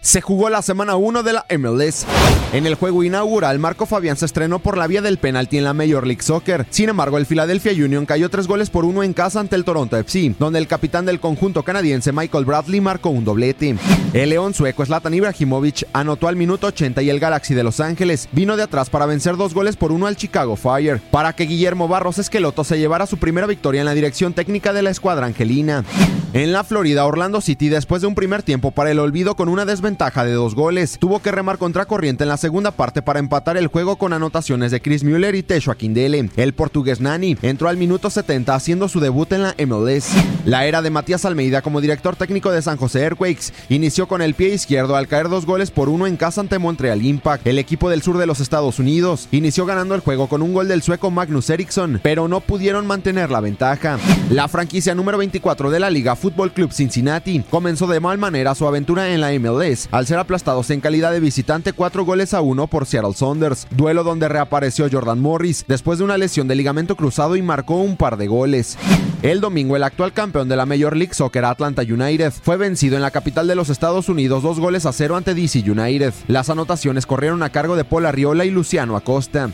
[0.00, 2.06] Se jugó la semana 1 de la MLS.
[2.52, 5.74] En el juego inaugural, Marco Fabián se estrenó por la vía del penalti en la
[5.74, 6.66] Major League Soccer.
[6.70, 9.96] Sin embargo, el Philadelphia Union cayó tres goles por uno en casa ante el Toronto
[9.96, 13.76] FC, donde el capitán del conjunto canadiense Michael Bradley marcó un doblete.
[14.14, 18.28] El león sueco Zlatan Ibrahimovic anotó al minuto 80 y el Galaxy de Los Ángeles
[18.32, 21.88] vino de atrás para vencer dos goles por uno al Chicago Fire, para que Guillermo
[21.88, 25.84] Barros Esqueloto se llevara su primera victoria en la dirección técnica de la escuadra angelina.
[26.32, 29.64] En la Florida, Orlando City, después de un primer tiempo para el olvido con una
[29.64, 33.56] desventaja de dos goles, tuvo que remar contra corriente en la segunda parte para empatar
[33.56, 36.28] el juego con anotaciones de Chris Müller y Tesho Akindele.
[36.36, 40.10] El portugués Nani entró al minuto 70 haciendo su debut en la MLS.
[40.44, 44.34] La era de Matías Almeida como director técnico de San José Earthquakes inició con el
[44.34, 47.46] pie izquierdo al caer dos goles por uno en casa ante Montreal Impact.
[47.46, 50.68] El equipo del sur de los Estados Unidos inició ganando el juego con un gol
[50.68, 53.98] del sueco Magnus Eriksson, pero no pudieron mantener la ventaja.
[54.30, 58.66] La franquicia número 24 de la liga Fútbol Club Cincinnati comenzó de mal manera su
[58.66, 62.66] aventura en la MLS al ser aplastados en calidad de visitante cuatro goles a uno
[62.66, 67.36] por Seattle Saunders, duelo donde reapareció Jordan Morris después de una lesión de ligamento cruzado
[67.36, 68.76] y marcó un par de goles.
[69.22, 73.02] El domingo el actual campeón de la Major League Soccer Atlanta United fue vencido en
[73.02, 76.14] la capital de los Estados Unidos dos goles a cero ante DC United.
[76.26, 79.50] Las anotaciones corrieron a cargo de Paul Arriola y Luciano Acosta.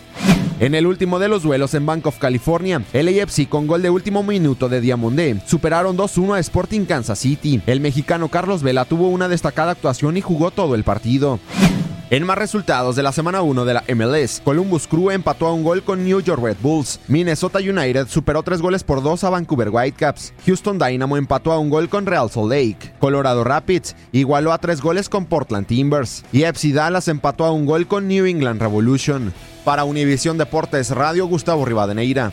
[0.60, 3.90] En el último de los duelos en Bank of California, el AFC con gol de
[3.90, 7.60] último minuto de Diamondé superaron 2-1 a Sporting Kansas City.
[7.66, 11.40] El mexicano Carlos Vela tuvo una destacada actuación y jugó todo el partido.
[12.14, 15.64] En más resultados de la semana 1 de la MLS, Columbus Crew empató a un
[15.64, 17.00] gol con New York Red Bulls.
[17.08, 20.32] Minnesota United superó tres goles por dos a Vancouver Whitecaps.
[20.46, 22.94] Houston Dynamo empató a un gol con Real Salt Lake.
[23.00, 26.24] Colorado Rapids igualó a tres goles con Portland Timbers.
[26.30, 29.34] Y FC Dallas empató a un gol con New England Revolution.
[29.64, 32.32] Para Univisión Deportes Radio, Gustavo Rivadeneira.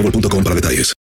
[0.01, 0.93] boostmobile.com para detalles.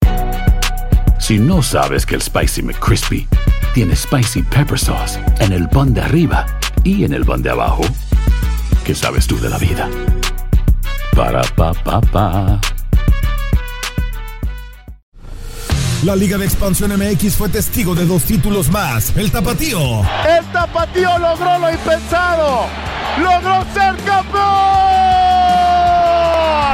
[1.18, 3.28] Si no sabes que el Spicy McCrispy
[3.74, 6.46] tiene Spicy Pepper Sauce en el pan de arriba
[6.82, 7.82] y en el pan de abajo,
[8.84, 9.88] ¿qué sabes tú de la vida?
[11.14, 12.60] Para, pa, pa, pa.
[16.04, 19.14] La Liga de Expansión MX fue testigo de dos títulos más.
[19.16, 20.00] El Tapatío.
[20.26, 22.66] El Tapatío logró lo impensado.
[23.18, 24.90] Logró ser campeón.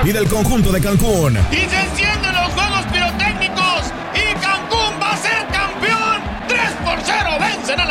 [0.05, 1.37] Y del conjunto de Cancún.
[1.50, 1.67] Y